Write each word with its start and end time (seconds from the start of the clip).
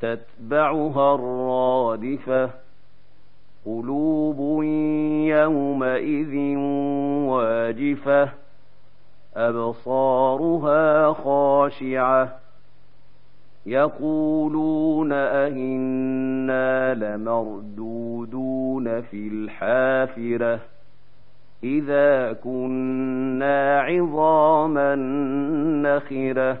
تتبعها 0.00 1.14
الرادفة 1.14 2.50
قلوب 3.66 4.62
يومئذ 5.28 6.56
واجفة 7.28 8.28
أبصارها 9.36 11.12
خاشعة 11.12 12.36
يقولون 13.66 15.12
أئنا 15.12 16.94
لمردودون 16.94 19.00
في 19.00 19.28
الحافرة 19.28 20.60
إذا 21.64 22.32
كنا 22.32 23.80
عظاما 23.80 24.94
نخرة 25.84 26.60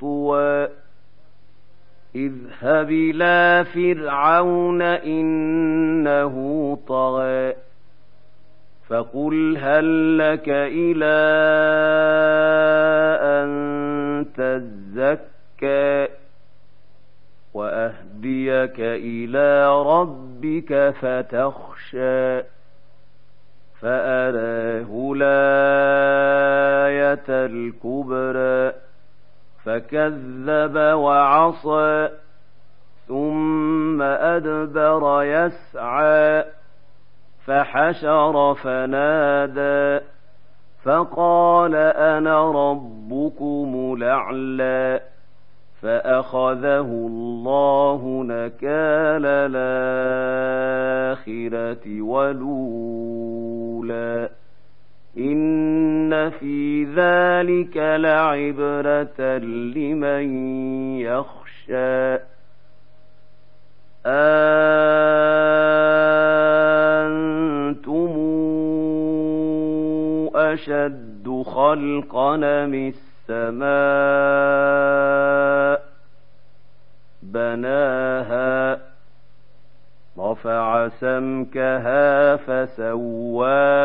طوى 0.00 0.68
اذهب 2.14 2.90
إلى 2.90 3.64
فرعون 3.64 4.82
إنه 4.82 6.34
طغى 6.88 7.54
فقل 8.88 9.56
هل 9.58 10.18
لك 10.18 10.48
إلى 10.48 11.14
أن 13.22 14.26
تزكى 14.36 16.08
وأهديك 17.54 18.80
إلى 18.80 19.82
ربك 19.82 20.94
فتخشى 21.00 22.42
فأراه 23.80 25.12
الآية 25.16 26.06
الكبرى 27.28 28.83
فكذب 29.64 30.76
وعصى 30.76 32.08
ثم 33.08 34.02
أدبر 34.02 35.22
يسعى 35.22 36.44
فحشر 37.46 38.54
فنادى 38.54 40.04
فقال 40.84 41.74
أنا 41.96 42.50
ربكم 42.50 43.94
الأعلى 43.98 45.00
فأخذه 45.82 46.80
الله 46.80 48.24
نكال 48.26 49.26
الآخرة 51.14 52.02
ولولا 52.02 53.44
ان 55.18 56.30
في 56.30 56.84
ذلك 56.84 57.76
لعبره 57.76 59.38
لمن 59.38 60.24
يخشى. 60.98 62.18
أنتم 64.06 64.54
أشد 70.34 71.42
خلقا 71.46 72.36
من 72.66 72.92
السماء 73.28 73.74
بناها 77.22 78.78
رفع 80.18 80.88
سمكها 80.88 82.36
فسواها 82.36 83.84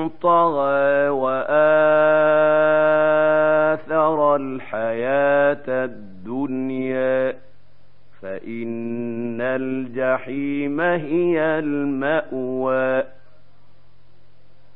طغى 0.10 1.10
الحياة 4.36 5.86
الدنيا 5.86 7.36
فإن 8.22 9.42
الجحيم 9.42 10.82
هي 10.82 11.60
المأوى. 11.60 13.04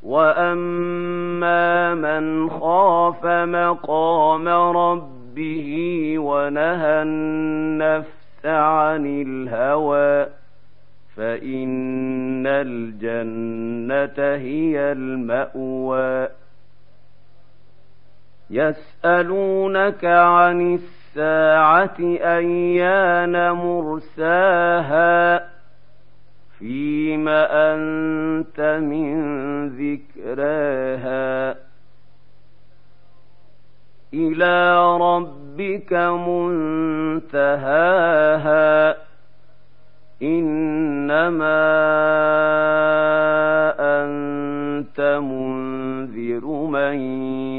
وأما 0.03 1.95
من 1.95 2.49
خاف 2.49 3.25
مقام 3.25 4.47
ربه 4.47 6.13
ونهى 6.17 7.01
النفس 7.01 8.45
عن 8.45 9.05
الهوى 9.05 10.27
فإن 11.15 12.47
الجنة 12.47 14.35
هي 14.35 14.91
المأوى. 14.91 16.27
يسألونك 18.49 20.05
عن 20.05 20.79
الساعة 20.79 21.97
أيان 22.21 23.51
مرساها 23.51 25.47
فيم 26.59 27.27
أنت 27.27 28.59
من 28.83 29.17
ذكراها 29.69 31.55
إلى 34.13 34.87
ربك 34.97 35.93
منتهاها 37.27 37.87
إنما 40.21 41.63
أنت 43.79 45.19
منذر 45.21 46.45
من 46.45 46.97